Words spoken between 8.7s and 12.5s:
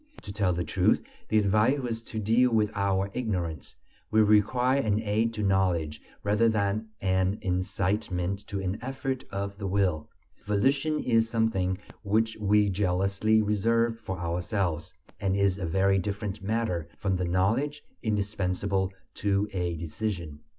effort of the will. Volition is something which